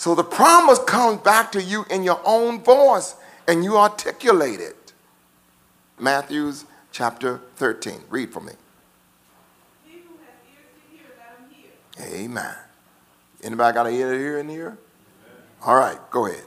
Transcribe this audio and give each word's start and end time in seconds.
So 0.00 0.14
the 0.14 0.24
promise 0.24 0.78
comes 0.78 1.20
back 1.20 1.52
to 1.52 1.62
you 1.62 1.84
in 1.90 2.04
your 2.04 2.22
own 2.24 2.62
voice 2.62 3.16
and 3.46 3.62
you 3.62 3.76
articulate 3.76 4.58
it. 4.58 4.94
Matthew's 5.98 6.64
chapter 6.90 7.42
13. 7.56 8.04
Read 8.08 8.32
for 8.32 8.40
me. 8.40 8.54
Amen. 12.00 12.54
Anybody 13.42 13.74
got 13.74 13.86
an 13.88 13.92
ear 13.92 14.12
to 14.12 14.18
hear 14.18 14.38
in 14.38 14.48
here? 14.48 14.78
All 15.66 15.76
right, 15.76 15.98
go 16.10 16.24
ahead. 16.24 16.46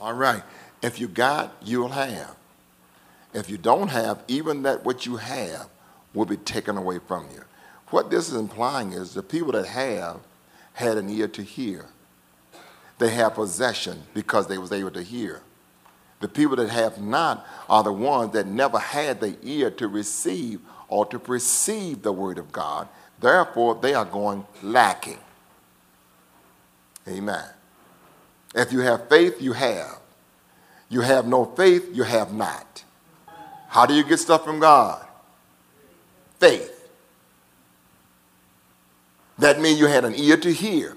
All 0.00 0.14
right. 0.14 0.42
If 0.82 0.98
you 0.98 1.08
got, 1.08 1.54
you'll 1.62 1.88
have. 1.88 2.34
If 3.34 3.50
you 3.50 3.58
don't 3.58 3.88
have, 3.88 4.22
even 4.28 4.62
that 4.62 4.84
what 4.84 5.06
you 5.06 5.16
have 5.16 5.68
will 6.14 6.24
be 6.24 6.36
taken 6.36 6.76
away 6.76 6.98
from 6.98 7.26
you. 7.32 7.42
What 7.90 8.10
this 8.10 8.28
is 8.28 8.34
implying 8.34 8.92
is 8.92 9.14
the 9.14 9.22
people 9.22 9.52
that 9.52 9.66
have 9.66 10.20
had 10.72 10.96
an 10.96 11.10
ear 11.10 11.28
to 11.28 11.42
hear. 11.42 11.86
They 12.98 13.10
have 13.10 13.34
possession 13.34 14.02
because 14.14 14.46
they 14.46 14.58
was 14.58 14.72
able 14.72 14.90
to 14.92 15.02
hear. 15.02 15.42
The 16.20 16.28
people 16.28 16.56
that 16.56 16.68
have 16.68 17.00
not 17.00 17.46
are 17.68 17.82
the 17.82 17.92
ones 17.92 18.32
that 18.32 18.46
never 18.46 18.78
had 18.78 19.20
the 19.20 19.36
ear 19.42 19.70
to 19.72 19.88
receive 19.88 20.60
or 20.88 21.06
to 21.06 21.18
perceive 21.18 22.02
the 22.02 22.12
word 22.12 22.38
of 22.38 22.52
God. 22.52 22.88
Therefore, 23.20 23.74
they 23.74 23.94
are 23.94 24.04
going 24.04 24.46
lacking. 24.62 25.18
Amen. 27.08 27.44
If 28.54 28.72
you 28.72 28.80
have 28.80 29.08
faith, 29.08 29.40
you 29.40 29.52
have. 29.52 29.98
You 30.88 31.02
have 31.02 31.26
no 31.26 31.44
faith, 31.44 31.88
you 31.92 32.02
have 32.02 32.32
not. 32.32 32.84
How 33.68 33.86
do 33.86 33.94
you 33.94 34.02
get 34.02 34.18
stuff 34.18 34.44
from 34.44 34.58
God? 34.58 35.06
Faith. 36.40 36.88
That 39.38 39.60
means 39.60 39.78
you 39.78 39.86
had 39.86 40.04
an 40.04 40.14
ear 40.16 40.36
to 40.36 40.52
hear. 40.52 40.96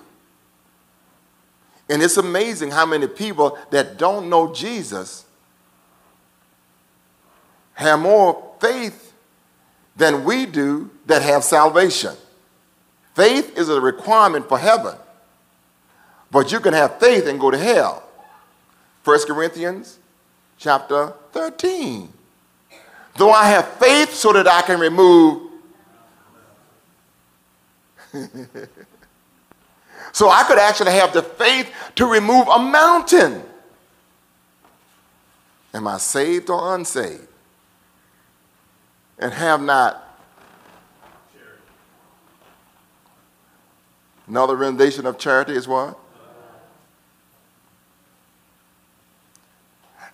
And 1.90 2.02
it's 2.02 2.18
amazing 2.18 2.72
how 2.72 2.86
many 2.86 3.08
people 3.08 3.58
that 3.70 3.98
don't 3.98 4.30
know 4.30 4.54
Jesus 4.54 5.26
have 7.74 8.00
more 8.00 8.52
faith 8.60 9.14
than 9.96 10.24
we 10.24 10.46
do 10.46 10.90
that 11.06 11.22
have 11.22 11.44
salvation. 11.44 12.16
Faith 13.16 13.58
is 13.58 13.70
a 13.70 13.80
requirement 13.80 14.50
for 14.50 14.58
heaven. 14.58 14.96
But 16.34 16.52
you 16.52 16.60
can 16.60 16.74
have 16.74 17.00
faith 17.00 17.28
and 17.28 17.40
go 17.40 17.52
to 17.52 17.58
hell. 17.58 18.02
1 19.04 19.28
Corinthians 19.28 20.00
chapter 20.58 21.14
13. 21.32 22.12
Though 23.18 23.30
I 23.30 23.46
have 23.50 23.68
faith 23.74 24.12
so 24.16 24.34
that 24.34 24.48
I 24.48 24.64
can 24.64 24.80
remove. 24.80 25.52
so 30.12 30.28
I 30.30 30.44
could 30.46 30.58
actually 30.58 30.94
have 30.94 31.14
the 31.14 31.22
faith 31.22 31.72
to 31.96 32.08
remove 32.08 32.48
a 32.48 32.58
mountain. 32.58 33.44
Am 35.72 35.88
I 35.88 36.00
saved 36.00 36.50
or 36.50 36.74
unsaved? 36.74 37.28
And 39.20 39.32
have 39.32 39.62
not. 39.62 40.00
Another 44.26 44.56
rendition 44.56 45.06
of 45.06 45.20
charity 45.20 45.54
is 45.54 45.68
what? 45.68 46.00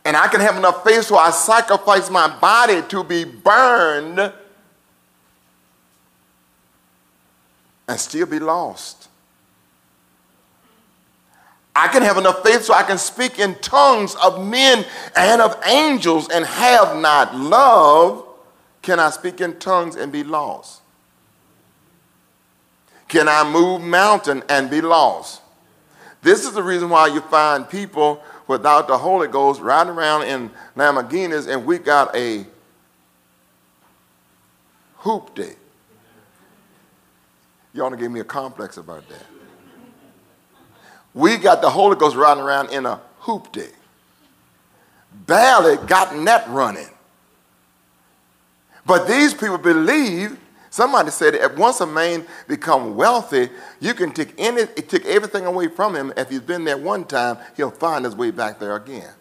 And 0.06 0.16
I 0.16 0.28
can 0.28 0.42
have 0.42 0.58
enough 0.58 0.84
faith 0.84 1.06
so 1.06 1.18
I 1.18 1.32
sacrifice 1.32 2.10
my 2.10 2.28
body 2.40 2.82
to 2.90 3.04
be 3.04 3.26
burned 3.26 4.20
and 7.88 8.00
still 8.00 8.26
be 8.26 8.40
lost. 8.40 9.10
I 11.76 11.88
can 11.88 12.02
have 12.04 12.18
enough 12.18 12.44
faith 12.44 12.64
so 12.64 12.74
I 12.74 12.84
can 12.84 12.98
speak 12.98 13.40
in 13.40 13.56
tongues 13.56 14.16
of 14.16 14.46
men 14.46 14.86
and 15.16 15.42
of 15.42 15.58
angels 15.66 16.30
and 16.30 16.46
have 16.46 16.98
not 16.98 17.36
love. 17.36 18.26
Can 18.82 19.00
I 19.00 19.10
speak 19.10 19.42
in 19.42 19.60
tongues 19.60 19.96
and 19.96 20.12
be 20.12 20.24
lost? 20.24 20.82
Can 23.08 23.28
I 23.28 23.50
move 23.50 23.82
mountain 23.82 24.44
and 24.50 24.70
be 24.70 24.82
lost? 24.82 25.42
This 26.22 26.46
is 26.46 26.54
the 26.54 26.64
reason 26.64 26.90
why 26.90 27.08
you 27.08 27.22
find 27.22 27.68
people 27.68 28.22
without 28.50 28.88
the 28.88 28.98
Holy 28.98 29.28
Ghost 29.28 29.62
riding 29.62 29.94
around 29.94 30.24
in 30.24 30.50
Lamborghinis 30.76 31.48
and 31.48 31.68
we 31.68 31.78
got 31.78 32.14
a 32.16 32.46
hoopty. 35.02 35.56
You 37.74 37.84
ought 37.86 37.90
to 37.90 37.96
give 37.96 38.12
me 38.12 38.20
a 38.20 38.26
complex 38.26 38.78
about 38.78 39.08
that. 39.08 39.26
We 41.14 41.38
got 41.38 41.62
the 41.62 41.70
Holy 41.70 41.96
Ghost 41.96 42.16
riding 42.16 42.44
around 42.44 42.72
in 42.72 42.88
a 42.88 43.00
hoopty. 43.22 43.70
Barely 45.28 45.78
gotten 45.86 46.26
that 46.26 46.50
running. 46.50 46.90
But 48.84 49.08
these 49.08 49.36
people 49.36 49.60
believe 49.60 50.40
Somebody 50.70 51.10
said 51.10 51.36
if 51.36 51.58
once 51.58 51.82
a 51.82 51.88
man 51.88 52.26
become 52.48 52.96
wealthy, 52.96 53.50
you 53.80 53.94
can 53.94 54.12
take 54.12 54.34
any 54.38 54.66
take 54.66 55.06
everything 55.06 55.46
away 55.46 55.68
from 55.68 55.96
him. 55.96 56.14
If 56.16 56.30
he's 56.30 56.42
been 56.42 56.64
there 56.64 56.78
one 56.78 57.06
time, 57.06 57.38
he'll 57.58 57.72
find 57.72 58.06
his 58.06 58.16
way 58.16 58.32
back 58.32 58.60
there 58.60 58.76
again. 58.76 59.12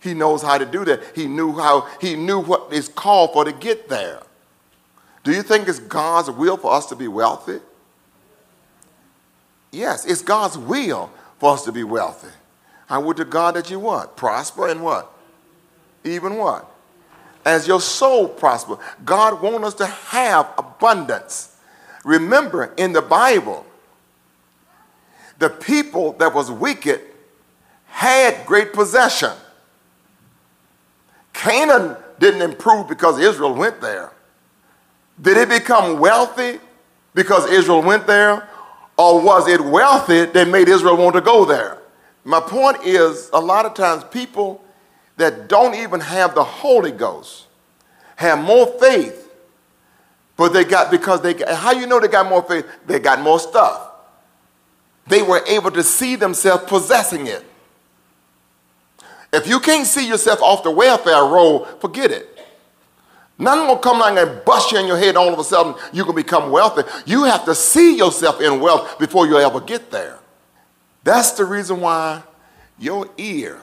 He 0.00 0.14
knows 0.14 0.42
how 0.42 0.58
to 0.58 0.66
do 0.66 0.84
that. 0.84 1.02
He 1.14 1.26
knew 1.26 1.52
how 1.52 1.88
he 2.00 2.16
knew 2.16 2.40
what 2.40 2.72
is 2.72 2.88
called 2.88 3.32
for 3.32 3.44
to 3.44 3.52
get 3.52 3.88
there. 3.88 4.22
Do 5.22 5.32
you 5.32 5.42
think 5.42 5.68
it's 5.68 5.78
God's 5.78 6.30
will 6.30 6.56
for 6.56 6.72
us 6.72 6.86
to 6.86 6.96
be 6.96 7.08
wealthy? 7.08 7.60
Yes, 9.70 10.04
it's 10.06 10.22
God's 10.22 10.56
will 10.56 11.10
for 11.38 11.52
us 11.52 11.64
to 11.64 11.72
be 11.72 11.84
wealthy. 11.84 12.32
I 12.88 12.98
would 12.98 13.18
to 13.18 13.24
God 13.24 13.54
that 13.54 13.70
you 13.70 13.78
what? 13.78 14.16
Prosper 14.16 14.68
and 14.68 14.82
what? 14.82 15.12
Even 16.04 16.36
what? 16.36 16.70
As 17.48 17.66
your 17.66 17.80
soul 17.80 18.28
prosper. 18.28 18.78
God 19.04 19.40
wants 19.40 19.68
us 19.68 19.74
to 19.74 19.86
have 19.86 20.52
abundance. 20.58 21.56
Remember, 22.04 22.74
in 22.76 22.92
the 22.92 23.00
Bible, 23.00 23.64
the 25.38 25.48
people 25.48 26.12
that 26.14 26.34
was 26.34 26.50
wicked 26.50 27.00
had 27.86 28.44
great 28.44 28.72
possession. 28.72 29.32
Canaan 31.32 31.96
didn't 32.18 32.42
improve 32.42 32.86
because 32.86 33.18
Israel 33.18 33.54
went 33.54 33.80
there. 33.80 34.12
Did 35.20 35.38
it 35.38 35.48
become 35.48 35.98
wealthy 35.98 36.60
because 37.14 37.50
Israel 37.50 37.82
went 37.82 38.06
there? 38.06 38.48
Or 38.98 39.22
was 39.22 39.48
it 39.48 39.60
wealthy 39.60 40.26
that 40.26 40.48
made 40.48 40.68
Israel 40.68 40.96
want 40.96 41.14
to 41.14 41.22
go 41.22 41.44
there? 41.44 41.78
My 42.24 42.40
point 42.40 42.84
is, 42.84 43.30
a 43.32 43.40
lot 43.40 43.64
of 43.64 43.72
times 43.72 44.04
people 44.04 44.62
that 45.18 45.48
don't 45.48 45.74
even 45.74 46.00
have 46.00 46.34
the 46.34 46.44
Holy 46.44 46.92
Ghost 46.92 47.46
have 48.16 48.42
more 48.42 48.66
faith, 48.80 49.30
but 50.36 50.52
they 50.52 50.64
got, 50.64 50.90
because 50.90 51.20
they 51.20 51.34
got, 51.34 51.54
how 51.54 51.72
you 51.72 51.86
know 51.86 52.00
they 52.00 52.08
got 52.08 52.28
more 52.28 52.42
faith? 52.42 52.66
They 52.86 52.98
got 52.98 53.20
more 53.20 53.38
stuff. 53.38 53.90
They 55.06 55.22
were 55.22 55.44
able 55.46 55.70
to 55.72 55.82
see 55.82 56.16
themselves 56.16 56.64
possessing 56.64 57.26
it. 57.26 57.44
If 59.32 59.46
you 59.46 59.60
can't 59.60 59.86
see 59.86 60.08
yourself 60.08 60.40
off 60.40 60.62
the 60.62 60.70
welfare 60.70 61.22
roll, 61.24 61.64
forget 61.64 62.10
it. 62.10 62.38
Nothing 63.38 63.68
will 63.68 63.76
come 63.76 63.96
along 63.96 64.18
and 64.18 64.44
bust 64.44 64.72
you 64.72 64.78
in 64.78 64.86
your 64.86 64.98
head 64.98 65.16
all 65.16 65.32
of 65.32 65.38
a 65.38 65.44
sudden 65.44 65.74
you 65.92 66.04
can 66.04 66.14
become 66.14 66.50
wealthy. 66.50 66.82
You 67.06 67.24
have 67.24 67.44
to 67.44 67.54
see 67.54 67.96
yourself 67.96 68.40
in 68.40 68.60
wealth 68.60 68.98
before 68.98 69.26
you 69.26 69.38
ever 69.38 69.60
get 69.60 69.90
there. 69.90 70.18
That's 71.04 71.32
the 71.32 71.44
reason 71.44 71.80
why 71.80 72.22
your 72.78 73.08
ear 73.16 73.60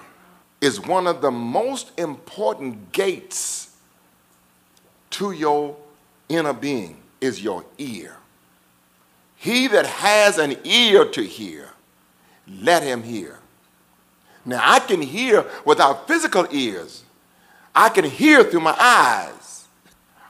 is 0.66 0.82
one 0.82 1.06
of 1.06 1.22
the 1.22 1.30
most 1.30 1.92
important 2.00 2.92
gates 2.92 3.70
to 5.12 5.32
your 5.32 5.78
inner 6.28 6.54
being 6.54 6.98
is 7.22 7.42
your 7.42 7.64
ear. 7.78 8.18
He 9.36 9.68
that 9.68 9.86
has 9.86 10.40
an 10.40 10.58
ear 10.64 11.06
to 11.06 11.22
hear, 11.22 11.70
let 12.62 12.82
him 12.82 13.04
hear. 13.04 13.38
Now, 14.44 14.60
I 14.64 14.80
can 14.80 15.04
hear 15.04 15.46
without 15.66 16.08
physical 16.08 16.48
ears. 16.52 17.04
I 17.76 17.90
can 17.90 18.06
hear 18.06 18.44
through 18.44 18.62
my 18.62 18.76
eyes. 18.80 19.68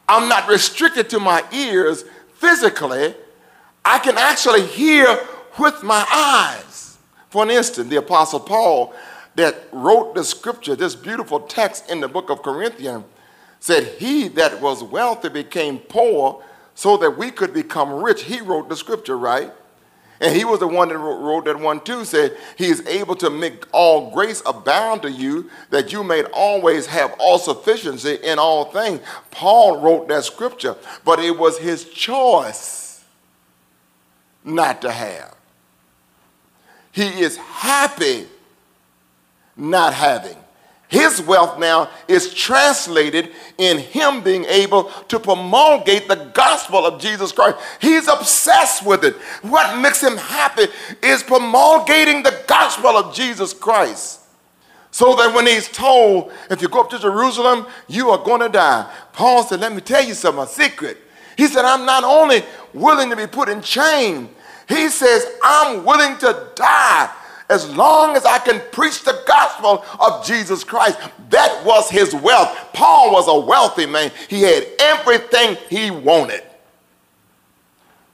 I'm 0.08 0.28
not 0.28 0.50
restricted 0.50 1.10
to 1.12 1.20
my 1.20 1.44
ears 1.54 2.04
physically. 2.36 3.16
I 3.86 4.00
can 4.00 4.18
actually 4.18 4.66
hear 4.68 5.18
with 5.58 5.81
my 5.81 6.06
eyes. 6.12 6.98
For 7.30 7.44
an 7.44 7.52
instant, 7.52 7.90
the 7.90 7.98
Apostle 7.98 8.42
Paul 8.42 8.94
that 9.36 9.68
wrote 9.72 10.16
the 10.16 10.24
scripture, 10.24 10.76
this 10.76 10.96
beautiful 10.96 11.40
text 11.40 11.90
in 11.90 12.00
the 12.00 12.08
book 12.08 12.30
of 12.30 12.42
Corinthians, 12.42 13.06
said, 13.60 13.84
He 14.00 14.28
that 14.30 14.62
was 14.62 14.84
wealthy 14.84 15.30
became 15.30 15.80
poor 15.80 16.44
so 16.74 16.98
that 16.98 17.18
we 17.18 17.32
could 17.32 17.54
become 17.54 17.92
rich. 18.04 18.24
He 18.24 18.42
wrote 18.42 18.70
the 18.70 18.76
scripture, 18.76 19.18
right? 19.18 19.52
And 20.22 20.34
he 20.36 20.46
was 20.46 20.60
the 20.60 20.68
one 20.68 20.88
that 20.90 20.98
wrote 20.98 21.46
that 21.46 21.60
one 21.60 21.82
too, 21.82 22.06
said, 22.06 22.38
He 22.58 22.68
is 22.68 22.86
able 22.88 23.16
to 23.16 23.30
make 23.30 23.66
all 23.74 24.12
grace 24.12 24.42
abound 24.46 25.02
to 25.02 25.12
you, 25.12 25.50
that 25.72 25.92
you 25.92 26.04
may 26.04 26.24
always 26.26 26.86
have 26.86 27.14
all 27.20 27.38
sufficiency 27.38 28.18
in 28.24 28.40
all 28.40 28.66
things. 28.66 29.02
Paul 29.31 29.81
wrote 29.81 30.08
that 30.08 30.24
scripture, 30.24 30.78
but 31.04 31.20
it 31.20 31.38
was 31.38 31.58
his 31.58 31.90
choice 31.90 33.04
not 34.44 34.81
to 34.84 34.92
have. 34.92 35.36
He 36.94 37.08
is 37.08 37.36
happy 37.36 38.28
not 39.57 39.94
having. 39.94 40.38
His 40.88 41.19
wealth 41.22 41.57
now 41.60 41.90
is 42.07 42.34
translated 42.34 43.31
in 43.57 43.80
him 43.80 44.22
being 44.22 44.46
able 44.46 44.86
to 45.10 45.19
promulgate 45.19 46.07
the 46.07 46.30
gospel 46.34 46.86
of 46.86 47.02
Jesus 47.02 47.31
Christ. 47.31 47.57
He's 47.81 48.07
obsessed 48.07 48.86
with 48.86 49.04
it. 49.04 49.16
What 49.42 49.80
makes 49.81 50.02
him 50.02 50.16
happy 50.16 50.68
is 51.02 51.24
promulgating 51.24 52.22
the 52.22 52.40
gospel 52.48 52.92
of 52.92 53.16
Jesus 53.16 53.52
Christ. 53.52 54.22
So 54.92 55.16
that 55.16 55.34
when 55.36 55.48
he's 55.48 55.68
told, 55.68 56.31
if 56.50 56.62
you 56.62 56.69
go 56.69 56.81
up 56.81 56.90
to 56.92 57.00
Jerusalem, 57.00 57.66
you 57.88 58.12
are 58.12 58.24
going 58.24 58.42
to 58.42 58.50
die. 58.50 58.90
Paul 59.12 59.44
said, 59.44 59.60
Let 59.60 59.74
me 59.74 59.81
tell 59.81 60.04
you 60.04 60.13
something, 60.13 60.44
a 60.44 60.48
secret. 60.48 60.98
He 61.36 61.48
said, 61.48 61.66
I'm 61.66 61.86
not 61.86 62.04
only 62.06 62.44
willing 62.74 63.10
to 63.10 63.18
be 63.18 63.28
put 63.28 63.50
in 63.50 63.62
chain, 63.62 64.30
he 64.69 64.88
says, 64.88 65.25
I'm 65.44 65.84
willing 65.84 66.18
to 66.19 66.48
die 66.56 67.13
as 67.50 67.75
long 67.75 68.15
as 68.15 68.25
I 68.25 68.39
can 68.39 68.62
preach 68.71 69.03
the 69.03 69.21
gospel 69.27 69.86
of 70.00 70.25
Jesus 70.25 70.63
Christ. 70.63 71.00
That 71.30 71.63
was 71.65 71.89
his 71.89 72.13
wealth. 72.13 72.57
Paul 72.74 73.12
was 73.12 73.27
a 73.27 73.39
wealthy 73.39 73.86
man, 73.86 74.12
he 74.30 74.42
had 74.42 74.68
everything 74.80 75.57
he 75.69 75.92
wanted. 75.92 76.44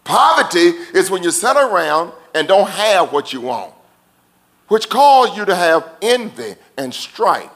Poverty 0.03 0.73
is 0.93 1.09
when 1.09 1.23
you 1.23 1.31
sit 1.31 1.55
around 1.55 2.11
and 2.33 2.47
don't 2.47 2.69
have 2.69 3.13
what 3.13 3.31
you 3.31 3.41
want, 3.41 3.73
which 4.67 4.89
causes 4.89 5.37
you 5.37 5.45
to 5.45 5.55
have 5.55 5.89
envy 6.01 6.55
and 6.77 6.93
strife. 6.93 7.49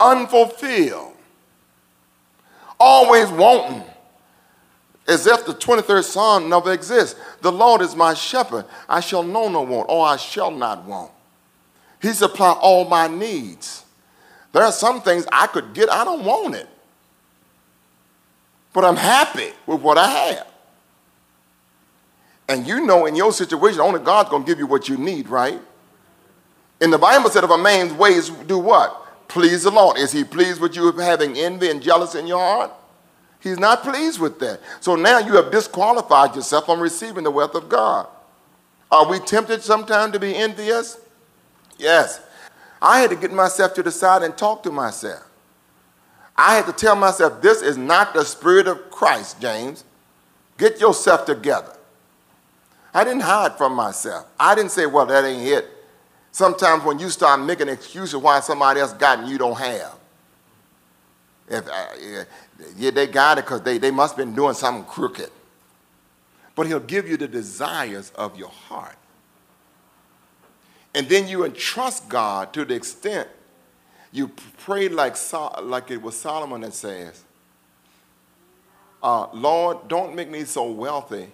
Unfulfilled, 0.00 1.14
always 2.78 3.28
wanting 3.30 3.82
as 5.08 5.26
if 5.26 5.46
the 5.46 5.54
23rd 5.54 6.04
Psalm 6.04 6.50
never 6.50 6.72
exists. 6.72 7.18
The 7.40 7.50
Lord 7.50 7.80
is 7.80 7.96
my 7.96 8.12
shepherd. 8.12 8.66
I 8.88 9.00
shall 9.00 9.22
know 9.22 9.48
no 9.48 9.62
want, 9.62 9.88
or 9.88 10.06
I 10.06 10.16
shall 10.16 10.50
not 10.50 10.84
want. 10.84 11.10
He 12.00 12.12
supply 12.12 12.52
all 12.52 12.84
my 12.84 13.08
needs. 13.08 13.84
There 14.52 14.62
are 14.62 14.72
some 14.72 15.00
things 15.00 15.26
I 15.32 15.46
could 15.46 15.72
get, 15.72 15.90
I 15.90 16.04
don't 16.04 16.24
want 16.24 16.54
it. 16.54 16.68
But 18.72 18.84
I'm 18.84 18.96
happy 18.96 19.50
with 19.66 19.80
what 19.80 19.96
I 19.96 20.06
have. 20.06 20.46
And 22.48 22.66
you 22.66 22.86
know 22.86 23.06
in 23.06 23.16
your 23.16 23.32
situation, 23.32 23.80
only 23.80 24.00
God's 24.00 24.30
going 24.30 24.44
to 24.44 24.46
give 24.46 24.58
you 24.58 24.66
what 24.66 24.88
you 24.88 24.96
need, 24.96 25.28
right? 25.28 25.60
And 26.80 26.92
the 26.92 26.98
Bible 26.98 27.28
said 27.30 27.44
if 27.44 27.50
a 27.50 27.58
man's 27.58 27.92
ways 27.92 28.30
do 28.30 28.58
what? 28.58 29.28
Please 29.28 29.64
the 29.64 29.70
Lord. 29.70 29.98
Is 29.98 30.12
he 30.12 30.24
pleased 30.24 30.60
with 30.60 30.76
you 30.76 30.90
having 30.92 31.36
envy 31.36 31.70
and 31.70 31.82
jealousy 31.82 32.18
in 32.18 32.26
your 32.26 32.38
heart? 32.38 32.72
He's 33.40 33.58
not 33.58 33.82
pleased 33.82 34.20
with 34.20 34.38
that. 34.40 34.60
So 34.80 34.96
now 34.96 35.18
you 35.18 35.34
have 35.34 35.50
disqualified 35.50 36.34
yourself 36.34 36.66
from 36.66 36.80
receiving 36.80 37.24
the 37.24 37.30
wealth 37.30 37.54
of 37.54 37.68
God. 37.68 38.08
Are 38.90 39.08
we 39.08 39.18
tempted 39.20 39.62
sometimes 39.62 40.12
to 40.12 40.18
be 40.18 40.34
envious? 40.34 40.98
Yes. 41.78 42.20
I 42.80 43.00
had 43.00 43.10
to 43.10 43.16
get 43.16 43.32
myself 43.32 43.74
to 43.74 43.82
the 43.82 43.90
side 43.90 44.22
and 44.22 44.36
talk 44.36 44.62
to 44.64 44.72
myself. 44.72 45.24
I 46.36 46.54
had 46.54 46.66
to 46.66 46.72
tell 46.72 46.94
myself, 46.94 47.42
this 47.42 47.62
is 47.62 47.76
not 47.76 48.14
the 48.14 48.24
spirit 48.24 48.68
of 48.68 48.90
Christ, 48.90 49.40
James. 49.40 49.84
Get 50.56 50.80
yourself 50.80 51.26
together. 51.26 51.76
I 52.94 53.04
didn't 53.04 53.22
hide 53.22 53.58
from 53.58 53.74
myself. 53.74 54.26
I 54.38 54.54
didn't 54.54 54.70
say, 54.70 54.86
well, 54.86 55.06
that 55.06 55.24
ain't 55.24 55.46
it. 55.46 55.68
Sometimes 56.30 56.84
when 56.84 56.98
you 56.98 57.10
start 57.10 57.40
making 57.40 57.68
excuses 57.68 58.16
why 58.16 58.40
somebody 58.40 58.80
else 58.80 58.92
got 58.92 59.20
and 59.20 59.28
you 59.28 59.38
don't 59.38 59.58
have. 59.58 59.97
If, 61.50 61.66
uh, 61.66 62.24
yeah, 62.76 62.90
they 62.90 63.06
got 63.06 63.38
it 63.38 63.44
because 63.44 63.62
they, 63.62 63.78
they 63.78 63.90
must 63.90 64.16
have 64.16 64.26
been 64.26 64.34
doing 64.34 64.54
something 64.54 64.84
crooked. 64.84 65.30
But 66.54 66.66
he'll 66.66 66.80
give 66.80 67.08
you 67.08 67.16
the 67.16 67.28
desires 67.28 68.10
of 68.16 68.38
your 68.38 68.50
heart. 68.50 68.96
And 70.94 71.08
then 71.08 71.28
you 71.28 71.44
entrust 71.44 72.08
God 72.08 72.52
to 72.54 72.64
the 72.64 72.74
extent 72.74 73.28
you 74.12 74.28
pray 74.58 74.88
like, 74.88 75.16
like 75.62 75.90
it 75.90 76.00
was 76.00 76.18
Solomon 76.18 76.62
that 76.62 76.74
says, 76.74 77.24
uh, 79.02 79.28
Lord, 79.32 79.88
don't 79.88 80.14
make 80.14 80.28
me 80.28 80.44
so 80.44 80.70
wealthy 80.70 81.28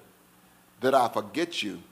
that 0.80 0.94
I 0.94 1.08
forget 1.08 1.62
you, 1.62 1.82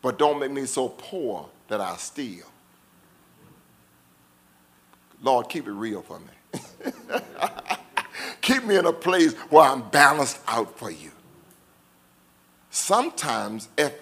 but 0.00 0.18
don't 0.18 0.40
make 0.40 0.50
me 0.50 0.64
so 0.66 0.88
poor 0.88 1.48
that 1.68 1.80
I 1.80 1.96
steal. 1.96 2.46
Lord, 5.22 5.48
keep 5.48 5.68
it 5.68 5.72
real 5.72 6.02
for 6.02 6.18
me. 6.18 6.26
Keep 8.40 8.64
me 8.64 8.76
in 8.76 8.86
a 8.86 8.92
place 8.92 9.34
where 9.50 9.64
I'm 9.64 9.88
balanced 9.90 10.38
out 10.46 10.78
for 10.78 10.90
you. 10.90 11.10
Sometimes, 12.70 13.68
if 13.76 13.92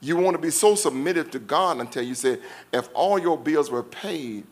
you 0.00 0.16
want 0.16 0.34
to 0.34 0.40
be 0.40 0.50
so 0.50 0.74
submitted 0.74 1.32
to 1.32 1.38
God 1.38 1.78
until 1.78 2.02
you 2.02 2.14
say, 2.14 2.38
if 2.72 2.88
all 2.94 3.18
your 3.18 3.36
bills 3.36 3.70
were 3.70 3.82
paid, 3.82 4.44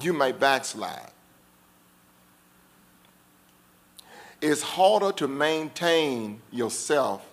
you 0.00 0.12
may 0.12 0.32
backslide. 0.32 1.10
It's 4.40 4.62
harder 4.62 5.12
to 5.12 5.28
maintain 5.28 6.42
yourself 6.50 7.24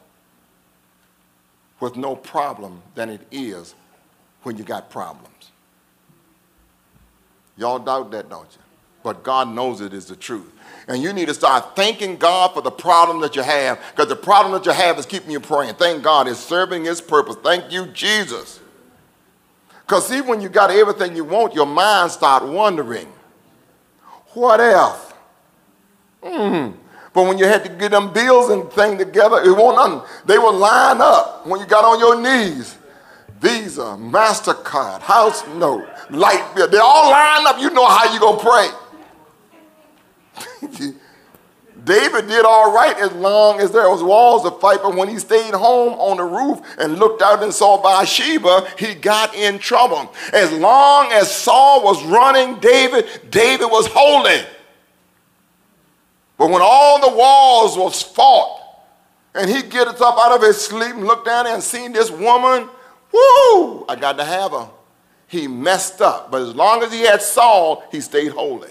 with 1.80 1.96
no 1.96 2.16
problem 2.16 2.81
than 2.96 3.10
it 3.10 3.22
is 3.31 3.74
when 4.44 4.57
you 4.57 4.63
got 4.63 4.90
problems. 4.90 5.51
Y'all 7.57 7.80
doubt 7.80 8.12
that, 8.12 8.30
don't 8.30 8.48
you? 8.51 8.69
But 9.04 9.24
God 9.24 9.50
knows 9.50 9.81
it 9.81 9.94
is 9.94 10.06
the 10.06 10.16
truth. 10.16 10.51
And 10.88 11.04
you 11.04 11.13
need 11.13 11.28
to 11.28 11.34
start 11.34 11.75
thanking 11.75 12.18
God 12.18 12.54
for 12.54 12.62
the 12.62 12.72
problem 12.72 13.22
that 13.22 13.36
you 13.36 13.44
have 13.44 13.80
because 13.92 14.10
the 14.10 14.16
problem 14.16 14.54
that 14.54 14.66
you 14.66 14.72
have 14.72 14.98
is 14.98 15.06
keeping 15.06 15.30
you 15.30 15.40
praying. 15.40 15.75
Thank 15.75 16.04
God 16.04 16.28
it's 16.28 16.40
serving 16.40 16.86
his 16.86 17.00
purpose. 17.00 17.36
Thank 17.44 17.72
you, 17.72 17.86
Jesus. 17.88 18.60
Because 19.81 20.07
see, 20.07 20.22
when 20.22 20.42
you 20.42 20.50
got 20.50 20.72
everything 20.72 21.16
you 21.16 21.24
want, 21.24 21.53
your 21.53 21.65
mind 21.65 22.12
start 22.12 22.44
wondering, 22.44 23.08
what 24.34 24.60
else? 24.60 25.13
Mm. 26.24 26.74
But 27.13 27.24
when 27.24 27.38
you 27.38 27.46
had 27.46 27.63
to 27.63 27.70
get 27.70 27.91
them 27.91 28.13
bills 28.13 28.50
and 28.50 28.72
thing 28.72 28.98
together, 28.98 29.41
it 29.44 29.51
won't 29.51 29.77
nothing. 29.77 30.08
They 30.25 30.38
will 30.38 30.53
line 30.53 31.01
up 31.01 31.46
when 31.48 31.60
you 31.60 31.65
got 31.65 31.86
on 31.86 32.00
your 32.00 32.22
knees. 32.22 32.77
Visa, 33.39 33.98
MasterCard, 33.98 35.01
house 35.01 35.48
note, 35.56 35.88
light 36.10 36.51
bill. 36.56 36.68
They 36.68 36.77
all 36.77 37.10
line 37.10 37.48
up. 37.48 37.60
You 37.60 37.70
know 37.72 37.88
how 37.88 38.13
you 38.13 38.20
going 38.20 38.38
to 38.38 38.44
pray. 38.44 38.70
David 41.89 42.27
did 42.27 42.46
all 42.46 42.72
right 42.72 42.96
as 43.00 43.12
long 43.13 43.60
as 43.60 43.72
there 43.72 43.89
was 43.89 44.03
walls 44.03 44.43
to 44.43 44.51
fight, 44.51 44.81
but 44.84 44.93
when 44.93 45.10
he 45.10 45.17
stayed 45.17 45.55
home 45.55 45.93
on 45.93 46.17
the 46.17 46.24
roof 46.24 46.62
and 46.77 47.00
looked 47.00 47.24
out 47.24 47.41
and 47.41 47.51
saw 47.51 47.81
Bathsheba, 47.81 48.67
he 48.77 48.93
got 48.93 49.34
in 49.34 49.58
trouble. 49.58 50.13
As 50.31 50.51
long 50.53 51.12
as 51.12 51.36
Saul 51.36 51.84
was 51.84 52.05
running 52.05 52.60
David, 52.60 53.31
David 53.31 53.65
was 53.65 53.88
holy. 53.91 54.46
But 56.38 56.51
when 56.51 56.62
all 56.62 57.01
the 57.01 57.17
walls 57.17 57.75
was 57.75 58.03
fought, 58.03 58.62
and 59.34 59.50
he 59.50 59.63
gets 59.63 60.00
up 60.00 60.15
out 60.19 60.34
of 60.34 60.43
his 60.43 60.62
sleep 60.63 60.93
and 60.93 61.08
looked 61.08 61.25
down 61.25 61.48
and 61.48 61.63
seen 61.63 61.91
this 61.91 62.12
woman, 62.12 62.69
whoo, 63.12 63.86
I 63.89 63.96
got 64.00 64.17
to 64.17 64.24
have 64.24 64.51
her. 64.51 64.69
He 65.27 65.48
messed 65.48 66.01
up. 66.01 66.29
But 66.29 66.43
as 66.43 66.53
long 66.53 66.84
as 66.84 66.93
he 66.93 67.01
had 67.01 67.24
Saul, 67.24 67.84
he 67.91 68.00
stayed 68.00 68.31
holy. 68.31 68.69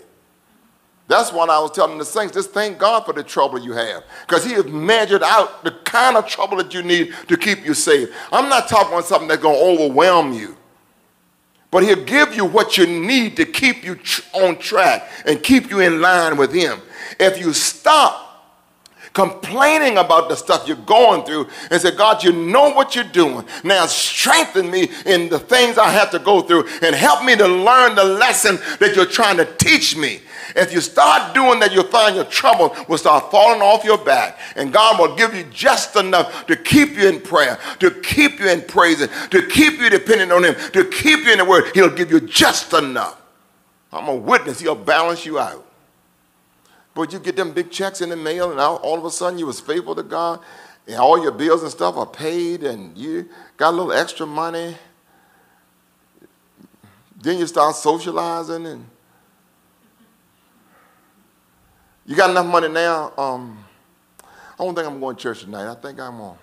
That's 1.08 1.32
what 1.32 1.48
I 1.48 1.58
was 1.58 1.70
telling 1.70 1.96
the 1.96 2.04
saints. 2.04 2.34
Just 2.34 2.50
thank 2.50 2.78
God 2.78 3.06
for 3.06 3.14
the 3.14 3.22
trouble 3.22 3.58
you 3.58 3.72
have. 3.72 4.04
Because 4.26 4.44
He 4.44 4.52
has 4.52 4.66
measured 4.66 5.22
out 5.22 5.64
the 5.64 5.70
kind 5.70 6.18
of 6.18 6.26
trouble 6.26 6.58
that 6.58 6.74
you 6.74 6.82
need 6.82 7.14
to 7.28 7.36
keep 7.36 7.64
you 7.64 7.72
safe. 7.72 8.10
I'm 8.30 8.50
not 8.50 8.68
talking 8.68 8.92
about 8.92 9.06
something 9.06 9.26
that's 9.26 9.42
going 9.42 9.56
to 9.56 9.84
overwhelm 9.84 10.34
you. 10.34 10.54
But 11.70 11.82
He'll 11.82 12.04
give 12.04 12.34
you 12.34 12.44
what 12.44 12.76
you 12.76 12.86
need 12.86 13.36
to 13.36 13.46
keep 13.46 13.84
you 13.84 13.94
tr- 13.94 14.22
on 14.34 14.58
track 14.58 15.10
and 15.26 15.42
keep 15.42 15.70
you 15.70 15.80
in 15.80 16.02
line 16.02 16.36
with 16.36 16.52
Him. 16.52 16.80
If 17.18 17.40
you 17.40 17.54
stop 17.54 18.27
complaining 19.18 19.98
about 19.98 20.28
the 20.28 20.36
stuff 20.36 20.68
you're 20.68 20.76
going 20.76 21.24
through 21.24 21.48
and 21.72 21.82
say, 21.82 21.90
God, 21.90 22.22
you 22.22 22.30
know 22.30 22.70
what 22.70 22.94
you're 22.94 23.02
doing. 23.02 23.44
Now 23.64 23.86
strengthen 23.86 24.70
me 24.70 24.90
in 25.06 25.28
the 25.28 25.40
things 25.40 25.76
I 25.76 25.90
have 25.90 26.12
to 26.12 26.20
go 26.20 26.40
through 26.40 26.68
and 26.82 26.94
help 26.94 27.24
me 27.24 27.34
to 27.34 27.48
learn 27.48 27.96
the 27.96 28.04
lesson 28.04 28.60
that 28.78 28.94
you're 28.94 29.06
trying 29.06 29.36
to 29.38 29.44
teach 29.56 29.96
me. 29.96 30.20
If 30.54 30.72
you 30.72 30.80
start 30.80 31.34
doing 31.34 31.58
that, 31.58 31.72
you'll 31.72 31.82
find 31.82 32.14
your 32.14 32.26
trouble 32.26 32.76
will 32.88 32.96
start 32.96 33.32
falling 33.32 33.60
off 33.60 33.82
your 33.82 33.98
back. 33.98 34.38
And 34.54 34.72
God 34.72 35.00
will 35.00 35.16
give 35.16 35.34
you 35.34 35.42
just 35.50 35.96
enough 35.96 36.46
to 36.46 36.54
keep 36.54 36.90
you 36.90 37.08
in 37.08 37.20
prayer, 37.20 37.58
to 37.80 37.90
keep 37.90 38.38
you 38.38 38.48
in 38.48 38.62
praising, 38.62 39.08
to 39.30 39.48
keep 39.48 39.80
you 39.80 39.90
dependent 39.90 40.30
on 40.30 40.44
Him, 40.44 40.54
to 40.74 40.84
keep 40.84 41.26
you 41.26 41.32
in 41.32 41.38
the 41.38 41.44
Word. 41.44 41.72
He'll 41.74 41.90
give 41.90 42.12
you 42.12 42.20
just 42.20 42.72
enough. 42.72 43.20
I'm 43.92 44.06
a 44.06 44.14
witness. 44.14 44.60
He'll 44.60 44.76
balance 44.76 45.26
you 45.26 45.40
out. 45.40 45.67
But 46.98 47.12
you 47.12 47.20
get 47.20 47.36
them 47.36 47.52
big 47.52 47.70
checks 47.70 48.00
in 48.00 48.08
the 48.08 48.16
mail, 48.16 48.50
and 48.50 48.58
all 48.58 48.98
of 48.98 49.04
a 49.04 49.10
sudden 49.12 49.38
you 49.38 49.46
was 49.46 49.60
faithful 49.60 49.94
to 49.94 50.02
God, 50.02 50.40
and 50.84 50.96
all 50.96 51.22
your 51.22 51.30
bills 51.30 51.62
and 51.62 51.70
stuff 51.70 51.96
are 51.96 52.04
paid, 52.04 52.64
and 52.64 52.98
you 52.98 53.28
got 53.56 53.70
a 53.72 53.76
little 53.76 53.92
extra 53.92 54.26
money. 54.26 54.76
Then 57.22 57.38
you 57.38 57.46
start 57.46 57.76
socializing 57.76 58.66
and 58.66 58.84
You 62.04 62.16
got 62.16 62.30
enough 62.30 62.46
money 62.46 62.66
now? 62.66 63.12
Um, 63.16 63.64
I 64.58 64.64
don't 64.64 64.74
think 64.74 64.88
I'm 64.88 64.98
going 64.98 65.14
to 65.14 65.22
church 65.22 65.42
tonight. 65.42 65.70
I 65.70 65.76
think 65.76 66.00
I'm 66.00 66.20
on. 66.20 66.38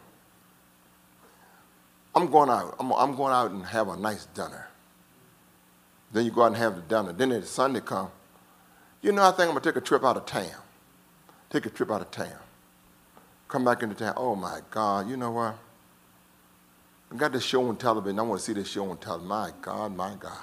I'm 2.15 2.31
going 2.31 2.49
out. 2.49 2.77
I'm, 2.79 2.93
I'm 2.93 3.13
going 3.17 3.33
out 3.33 3.51
and 3.51 3.65
have 3.65 3.89
a 3.89 3.97
nice 3.97 4.27
dinner. 4.27 4.69
Then 6.13 6.23
you 6.23 6.31
go 6.31 6.43
out 6.43 6.47
and 6.47 6.55
have 6.55 6.77
the 6.77 6.81
dinner. 6.83 7.11
Then 7.11 7.33
it's 7.33 7.49
Sunday 7.49 7.81
come. 7.81 8.09
You 9.05 9.11
know, 9.11 9.21
I 9.21 9.27
think 9.27 9.41
I'm 9.41 9.49
going 9.49 9.61
to 9.61 9.69
take 9.69 9.75
a 9.75 9.81
trip 9.81 10.03
out 10.03 10.17
of 10.17 10.25
town. 10.25 10.49
Take 11.51 11.67
a 11.67 11.69
trip 11.69 11.91
out 11.91 12.01
of 12.01 12.09
town. 12.09 12.39
Come 13.47 13.63
back 13.63 13.83
into 13.83 13.93
town. 13.93 14.15
Oh 14.17 14.35
my 14.35 14.61
God, 14.71 15.07
you 15.07 15.15
know 15.15 15.29
what? 15.29 15.55
I 17.11 17.15
got 17.15 17.31
this 17.31 17.43
show 17.43 17.67
on 17.67 17.77
television. 17.77 18.17
I 18.17 18.23
want 18.23 18.39
to 18.39 18.45
see 18.47 18.53
this 18.53 18.67
show 18.67 18.89
on 18.89 18.97
television. 18.97 19.27
My 19.27 19.51
God, 19.61 19.95
my 19.95 20.15
God. 20.19 20.39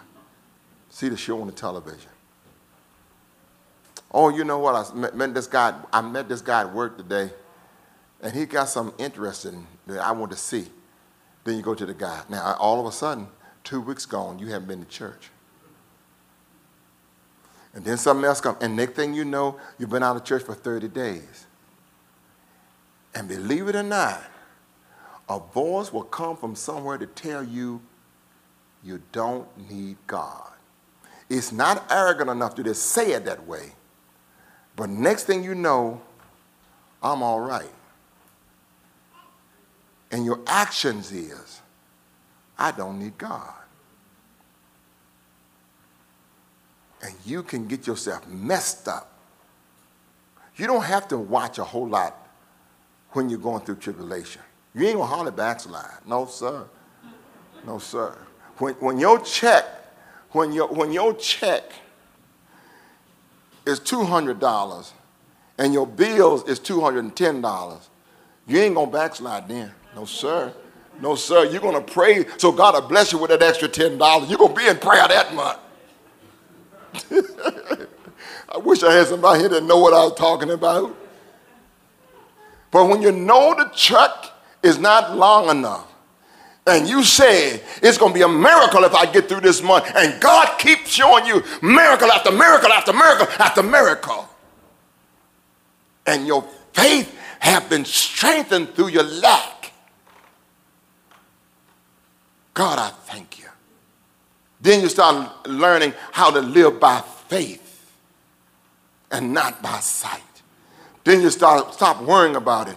See 0.90 1.08
the 1.08 1.16
show 1.16 1.40
on 1.40 1.48
the 1.48 1.52
television. 1.52 2.12
Oh, 4.12 4.28
you 4.28 4.44
know 4.44 4.60
what? 4.60 4.76
I 4.76 4.94
met 4.94 5.34
this 5.34 5.48
guy. 5.48 5.74
I 5.92 6.00
met 6.00 6.28
this 6.28 6.40
guy 6.40 6.60
at 6.60 6.72
work 6.72 6.96
today, 6.96 7.30
and 8.20 8.32
he 8.32 8.46
got 8.46 8.68
something 8.68 8.94
interesting 9.04 9.66
that 9.88 9.98
I 9.98 10.12
want 10.12 10.30
to 10.30 10.38
see. 10.38 10.66
Then 11.42 11.56
you 11.56 11.62
go 11.62 11.74
to 11.74 11.84
the 11.84 11.94
guy. 11.94 12.22
Now, 12.28 12.54
all 12.60 12.78
of 12.78 12.86
a 12.86 12.92
sudden, 12.92 13.26
two 13.64 13.80
weeks 13.80 14.06
gone, 14.06 14.38
you 14.38 14.46
haven't 14.46 14.68
been 14.68 14.84
to 14.84 14.88
church. 14.88 15.30
And 17.74 17.84
then 17.84 17.96
something 17.96 18.24
else 18.24 18.40
comes. 18.40 18.58
And 18.60 18.76
next 18.76 18.94
thing 18.94 19.14
you 19.14 19.24
know, 19.24 19.58
you've 19.78 19.90
been 19.90 20.02
out 20.02 20.16
of 20.16 20.24
church 20.24 20.42
for 20.42 20.54
30 20.54 20.88
days. 20.88 21.46
And 23.14 23.28
believe 23.28 23.68
it 23.68 23.76
or 23.76 23.82
not, 23.82 24.22
a 25.28 25.38
voice 25.38 25.92
will 25.92 26.02
come 26.02 26.36
from 26.36 26.54
somewhere 26.54 26.98
to 26.98 27.06
tell 27.06 27.42
you 27.42 27.80
you 28.82 29.00
don't 29.12 29.46
need 29.70 29.96
God. 30.06 30.50
It's 31.30 31.52
not 31.52 31.84
arrogant 31.90 32.28
enough 32.28 32.54
to 32.56 32.62
just 32.62 32.82
say 32.86 33.12
it 33.12 33.24
that 33.24 33.46
way. 33.46 33.72
But 34.76 34.90
next 34.90 35.24
thing 35.24 35.44
you 35.44 35.54
know, 35.54 36.00
I'm 37.02 37.22
all 37.22 37.40
right. 37.40 37.70
And 40.10 40.26
your 40.26 40.40
actions 40.46 41.10
is, 41.10 41.62
I 42.58 42.70
don't 42.72 42.98
need 42.98 43.16
God. 43.16 43.61
And 47.02 47.14
you 47.24 47.42
can 47.42 47.66
get 47.66 47.86
yourself 47.86 48.26
messed 48.28 48.88
up. 48.88 49.12
You 50.56 50.66
don't 50.66 50.84
have 50.84 51.08
to 51.08 51.18
watch 51.18 51.58
a 51.58 51.64
whole 51.64 51.88
lot 51.88 52.16
when 53.10 53.28
you're 53.28 53.38
going 53.38 53.64
through 53.64 53.76
tribulation. 53.76 54.42
You 54.74 54.86
ain't 54.86 54.96
gonna 54.96 55.06
hardly 55.06 55.32
backslide. 55.32 56.06
No, 56.06 56.26
sir. 56.26 56.64
No, 57.66 57.78
sir. 57.78 58.16
When, 58.58 58.74
when 58.74 58.98
your 58.98 59.18
check, 59.20 59.64
when 60.30 60.52
your, 60.52 60.68
when 60.68 60.92
your 60.92 61.14
check 61.14 61.64
is 63.66 63.80
$200 63.80 64.90
and 65.58 65.72
your 65.74 65.86
bills 65.86 66.48
is 66.48 66.58
$210, 66.60 67.80
you 68.46 68.58
ain't 68.58 68.74
gonna 68.74 68.90
backslide 68.90 69.48
then. 69.48 69.72
No, 69.94 70.04
sir. 70.04 70.52
No, 71.00 71.14
sir. 71.14 71.44
You're 71.46 71.60
gonna 71.60 71.80
pray 71.80 72.24
so 72.38 72.52
God 72.52 72.74
will 72.74 72.88
bless 72.88 73.12
you 73.12 73.18
with 73.18 73.30
that 73.30 73.42
extra 73.42 73.68
$10. 73.68 74.28
You're 74.28 74.38
gonna 74.38 74.54
be 74.54 74.66
in 74.66 74.76
prayer 74.78 75.06
that 75.08 75.34
month. 75.34 75.58
I 78.48 78.58
wish 78.58 78.82
I 78.82 78.92
had 78.92 79.06
somebody 79.06 79.40
here 79.40 79.48
that 79.50 79.64
know 79.64 79.78
what 79.78 79.94
I 79.94 80.04
was 80.04 80.14
talking 80.14 80.50
about. 80.50 80.96
But 82.70 82.88
when 82.88 83.02
you 83.02 83.12
know 83.12 83.54
the 83.54 83.70
check 83.74 84.10
is 84.62 84.78
not 84.78 85.16
long 85.16 85.50
enough, 85.50 85.86
and 86.66 86.88
you 86.88 87.02
say 87.02 87.60
it's 87.82 87.98
going 87.98 88.12
to 88.12 88.18
be 88.18 88.22
a 88.22 88.28
miracle 88.28 88.84
if 88.84 88.94
I 88.94 89.10
get 89.10 89.28
through 89.28 89.40
this 89.40 89.62
month, 89.62 89.90
and 89.94 90.20
God 90.20 90.58
keeps 90.58 90.90
showing 90.90 91.26
you 91.26 91.42
miracle 91.60 92.10
after 92.10 92.30
miracle 92.30 92.72
after 92.72 92.92
miracle 92.92 93.26
after 93.38 93.62
miracle, 93.62 94.28
and 96.06 96.26
your 96.26 96.42
faith 96.72 97.14
have 97.40 97.68
been 97.68 97.84
strengthened 97.84 98.74
through 98.74 98.88
your 98.88 99.02
lack. 99.02 99.72
God, 102.54 102.78
I 102.78 102.90
thank 102.90 103.38
you. 103.38 103.41
Then 104.62 104.80
you 104.80 104.88
start 104.88 105.46
learning 105.46 105.92
how 106.12 106.30
to 106.30 106.40
live 106.40 106.78
by 106.78 107.00
faith 107.26 107.92
and 109.10 109.34
not 109.34 109.60
by 109.60 109.80
sight. 109.80 110.22
Then 111.04 111.20
you 111.20 111.30
start 111.30 111.74
stop 111.74 112.00
worrying 112.00 112.36
about 112.36 112.68
it. 112.68 112.76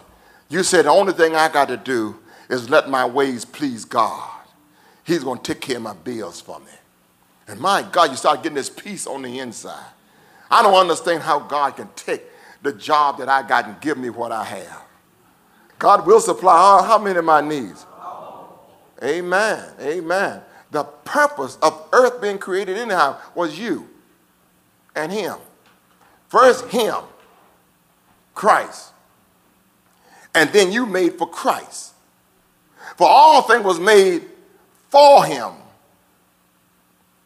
You 0.49 0.63
said 0.63 0.85
the 0.85 0.89
only 0.89 1.13
thing 1.13 1.35
I 1.35 1.47
got 1.47 1.67
to 1.67 1.77
do 1.77 2.17
is 2.49 2.69
let 2.69 2.89
my 2.89 3.05
ways 3.05 3.45
please 3.45 3.85
God. 3.85 4.31
He's 5.03 5.23
going 5.23 5.39
to 5.39 5.53
take 5.53 5.61
care 5.61 5.77
of 5.77 5.83
my 5.83 5.93
bills 5.93 6.41
for 6.41 6.59
me. 6.59 6.71
And 7.47 7.59
my 7.59 7.83
God, 7.83 8.09
you 8.09 8.17
start 8.17 8.41
getting 8.41 8.55
this 8.55 8.69
peace 8.69 9.05
on 9.05 9.21
the 9.21 9.39
inside. 9.39 9.91
I 10.49 10.63
don't 10.63 10.73
understand 10.73 11.21
how 11.21 11.39
God 11.39 11.75
can 11.75 11.89
take 11.95 12.23
the 12.63 12.73
job 12.73 13.19
that 13.19 13.29
I 13.29 13.47
got 13.47 13.65
and 13.67 13.79
give 13.79 13.99
me 13.99 14.09
what 14.09 14.31
I 14.31 14.43
have. 14.43 14.81
God 15.77 16.07
will 16.07 16.19
supply 16.19 16.83
how 16.87 16.97
many 16.97 17.19
of 17.19 17.25
my 17.25 17.41
needs? 17.41 17.85
Amen. 19.03 19.73
Amen. 19.79 20.41
The 20.71 20.83
purpose 20.83 21.57
of 21.61 21.87
earth 21.93 22.21
being 22.21 22.37
created 22.37 22.77
anyhow 22.77 23.17
was 23.33 23.57
you 23.57 23.87
and 24.95 25.11
him. 25.11 25.37
First, 26.27 26.67
him, 26.67 26.95
Christ. 28.33 28.91
And 30.33 30.49
then 30.51 30.71
you 30.71 30.85
made 30.85 31.13
for 31.13 31.29
Christ. 31.29 31.93
For 32.97 33.07
all 33.07 33.41
things 33.43 33.63
was 33.63 33.79
made 33.79 34.23
for 34.89 35.23
him 35.25 35.51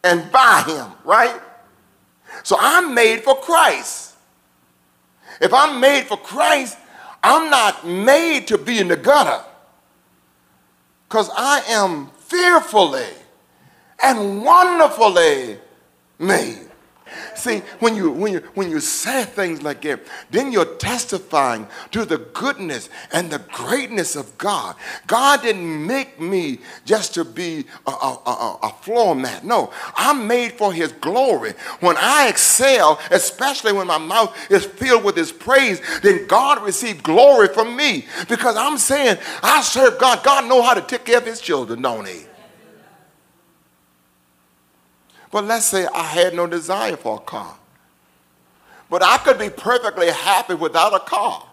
and 0.04 0.30
by 0.30 0.64
him, 0.66 0.92
right? 1.04 1.40
So 2.42 2.56
I'm 2.58 2.94
made 2.94 3.22
for 3.22 3.36
Christ. 3.36 4.14
If 5.40 5.52
I'm 5.52 5.80
made 5.80 6.04
for 6.04 6.16
Christ, 6.16 6.78
I'm 7.22 7.50
not 7.50 7.86
made 7.86 8.46
to 8.48 8.58
be 8.58 8.78
in 8.78 8.88
the 8.88 8.96
gutter. 8.96 9.44
Because 11.08 11.30
I 11.36 11.60
am 11.68 12.08
fearfully 12.18 13.08
and 14.02 14.42
wonderfully 14.44 15.58
made. 16.18 16.70
See, 17.34 17.58
when 17.80 17.96
you, 17.96 18.10
when, 18.10 18.32
you, 18.34 18.40
when 18.54 18.70
you 18.70 18.80
say 18.80 19.24
things 19.24 19.62
like 19.62 19.82
that, 19.82 20.00
then 20.30 20.52
you're 20.52 20.76
testifying 20.76 21.66
to 21.90 22.04
the 22.04 22.18
goodness 22.18 22.88
and 23.12 23.30
the 23.30 23.38
greatness 23.50 24.14
of 24.14 24.36
God. 24.38 24.76
God 25.06 25.42
didn't 25.42 25.86
make 25.86 26.20
me 26.20 26.58
just 26.84 27.14
to 27.14 27.24
be 27.24 27.64
a, 27.86 27.90
a, 27.90 28.22
a, 28.26 28.58
a 28.64 28.68
floor 28.82 29.14
mat. 29.14 29.44
No, 29.44 29.72
I'm 29.96 30.26
made 30.26 30.52
for 30.52 30.72
His 30.72 30.92
glory. 30.92 31.52
When 31.80 31.96
I 31.98 32.28
excel, 32.28 33.00
especially 33.10 33.72
when 33.72 33.86
my 33.86 33.98
mouth 33.98 34.36
is 34.50 34.64
filled 34.64 35.04
with 35.04 35.16
His 35.16 35.32
praise, 35.32 35.80
then 36.02 36.26
God 36.26 36.62
receives 36.62 37.00
glory 37.00 37.48
from 37.48 37.76
me 37.76 38.06
because 38.28 38.56
I'm 38.56 38.78
saying 38.78 39.16
I 39.42 39.62
serve 39.62 39.98
God. 39.98 40.22
God 40.22 40.48
know 40.48 40.62
how 40.62 40.74
to 40.74 40.82
take 40.82 41.06
care 41.06 41.18
of 41.18 41.26
His 41.26 41.40
children, 41.40 41.82
don't 41.82 42.06
He? 42.06 42.26
But 45.30 45.44
let's 45.44 45.66
say 45.66 45.86
I 45.86 46.02
had 46.02 46.34
no 46.34 46.46
desire 46.46 46.96
for 46.96 47.16
a 47.16 47.20
car. 47.20 47.56
But 48.88 49.04
I 49.04 49.18
could 49.18 49.38
be 49.38 49.50
perfectly 49.50 50.10
happy 50.10 50.54
without 50.54 50.92
a 50.94 51.00
car. 51.00 51.46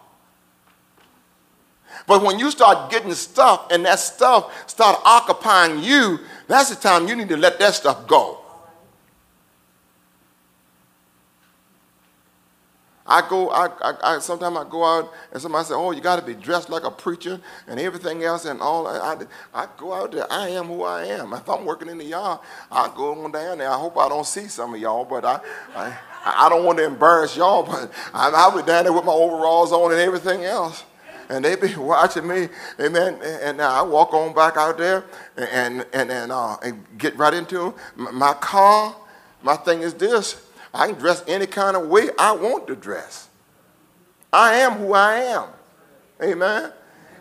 But 2.06 2.22
when 2.22 2.38
you 2.38 2.50
start 2.50 2.90
getting 2.90 3.14
stuff 3.14 3.70
and 3.70 3.84
that 3.84 3.98
stuff 3.98 4.68
start 4.68 4.98
occupying 5.04 5.80
you, 5.80 6.18
that's 6.46 6.70
the 6.70 6.76
time 6.76 7.06
you 7.06 7.14
need 7.14 7.28
to 7.28 7.36
let 7.36 7.58
that 7.58 7.74
stuff 7.74 8.06
go. 8.06 8.40
I 13.08 13.26
go, 13.26 13.48
I, 13.48 13.68
I, 13.80 13.94
I 14.02 14.18
sometimes 14.18 14.56
I 14.56 14.68
go 14.68 14.84
out 14.84 15.12
and 15.32 15.40
somebody 15.40 15.64
say, 15.64 15.74
oh, 15.74 15.92
you 15.92 16.02
got 16.02 16.20
to 16.20 16.24
be 16.24 16.34
dressed 16.34 16.68
like 16.68 16.84
a 16.84 16.90
preacher 16.90 17.40
and 17.66 17.80
everything 17.80 18.22
else 18.22 18.44
and 18.44 18.60
all. 18.60 18.86
I, 18.86 18.98
I, 18.98 19.62
I 19.62 19.68
go 19.78 19.94
out 19.94 20.12
there, 20.12 20.30
I 20.30 20.50
am 20.50 20.66
who 20.66 20.82
I 20.82 21.04
am. 21.06 21.32
If 21.32 21.48
I'm 21.48 21.64
working 21.64 21.88
in 21.88 21.96
the 21.96 22.04
yard, 22.04 22.40
I 22.70 22.92
go 22.94 23.24
on 23.24 23.32
down 23.32 23.58
there. 23.58 23.70
I 23.70 23.78
hope 23.78 23.96
I 23.96 24.08
don't 24.08 24.26
see 24.26 24.46
some 24.46 24.74
of 24.74 24.80
y'all, 24.80 25.06
but 25.06 25.24
I, 25.24 25.40
I, 25.74 25.96
I 26.24 26.48
don't 26.50 26.64
want 26.64 26.78
to 26.78 26.84
embarrass 26.84 27.36
y'all, 27.36 27.62
but 27.62 27.90
I'll 28.12 28.54
be 28.54 28.62
down 28.62 28.84
there 28.84 28.92
with 28.92 29.04
my 29.04 29.12
overalls 29.12 29.72
on 29.72 29.90
and 29.92 30.00
everything 30.00 30.44
else 30.44 30.84
and 31.30 31.44
they 31.44 31.56
be 31.56 31.74
watching 31.76 32.26
me, 32.26 32.48
amen. 32.80 33.18
And 33.22 33.58
now 33.58 33.70
I 33.70 33.86
walk 33.86 34.14
on 34.14 34.34
back 34.34 34.56
out 34.56 34.78
there 34.78 35.04
and 35.36 35.84
and 35.92 36.10
and, 36.10 36.32
uh, 36.32 36.56
and 36.62 36.84
get 36.96 37.16
right 37.16 37.34
into 37.34 37.74
my 37.96 38.34
car. 38.34 38.96
My 39.42 39.56
thing 39.56 39.82
is 39.82 39.94
this: 39.94 40.47
I 40.78 40.86
can 40.86 40.98
dress 40.98 41.24
any 41.26 41.46
kind 41.46 41.76
of 41.76 41.88
way 41.88 42.08
I 42.18 42.32
want 42.32 42.68
to 42.68 42.76
dress. 42.76 43.28
I 44.32 44.54
am 44.58 44.74
who 44.74 44.92
I 44.92 45.14
am. 45.16 45.48
Amen. 46.22 46.72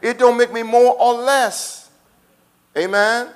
It 0.02 0.20
don't 0.20 0.38
make 0.38 0.54
me 0.54 0.62
more 0.62 0.96
or 1.00 1.14
less. 1.14 1.90
Amen. 2.78 3.30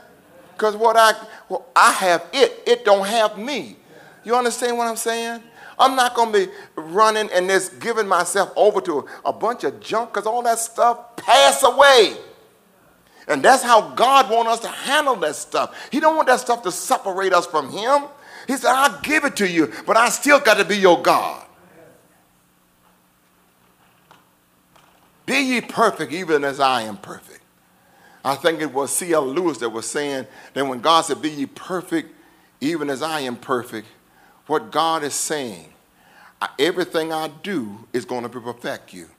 Because 0.54 0.76
what 0.76 0.96
I 0.96 1.14
well, 1.50 1.66
I 1.76 1.92
have 1.94 2.28
it, 2.34 2.62
it 2.68 2.86
don't 2.86 3.08
have 3.08 3.38
me. 3.38 3.78
You 4.24 4.36
understand 4.36 4.78
what 4.78 4.88
I'm 4.88 4.96
saying? 4.96 5.42
I'm 5.80 5.96
not 5.96 6.14
going 6.14 6.32
to 6.32 6.46
be 6.46 6.52
running 6.76 7.28
and 7.34 7.50
just 7.50 7.80
giving 7.80 8.08
myself 8.08 8.54
over 8.56 8.80
to 8.82 9.08
a 9.26 9.34
bunch 9.34 9.64
of 9.64 9.80
junk 9.80 10.14
because 10.14 10.28
all 10.28 10.44
that 10.44 10.60
stuff 10.60 11.16
pass 11.16 11.64
away. 11.64 12.16
And 13.28 13.42
that's 13.42 13.64
how 13.64 13.90
God 13.96 14.30
wants 14.30 14.52
us 14.52 14.60
to 14.60 14.68
handle 14.68 15.16
that 15.16 15.36
stuff. 15.36 15.90
He 15.92 16.00
don't 16.00 16.16
want 16.16 16.28
that 16.28 16.40
stuff 16.40 16.62
to 16.64 16.72
separate 16.72 17.34
us 17.34 17.48
from 17.48 17.72
him. 17.72 18.04
He 18.48 18.58
said, 18.58 18.72
I'll 18.72 19.00
give 19.02 19.24
it 19.24 19.36
to 19.38 19.48
you, 19.48 19.72
but 19.86 19.98
I 19.98 20.10
still 20.10 20.40
got 20.40 20.58
to 20.58 20.66
be 20.66 20.78
your 20.78 21.02
God. 21.02 21.46
Be 25.26 25.40
ye 25.40 25.62
perfect 25.62 26.12
even 26.12 26.44
as 26.44 26.60
I 26.60 26.82
am 26.82 26.98
perfect. 26.98 27.40
I 28.24 28.36
think 28.36 28.62
it 28.62 28.72
was 28.74 28.96
C.S. 28.96 29.20
Lewis 29.22 29.58
that 29.60 29.70
was 29.70 29.90
saying 29.90 30.28
that 30.54 30.66
when 30.66 30.80
God 30.80 31.02
said, 31.02 31.22
Be 31.22 31.30
ye 31.30 31.46
perfect 31.46 32.14
even 32.60 32.90
as 32.90 33.02
I 33.02 33.22
am 33.22 33.36
perfect, 33.36 33.88
what 34.46 34.72
God 34.72 35.04
is 35.04 35.14
saying, 35.14 35.74
everything 36.60 37.12
I 37.12 37.30
do 37.44 37.88
is 37.94 38.06
going 38.06 38.24
to 38.24 38.30
perfect 38.30 38.94
you. 38.94 39.10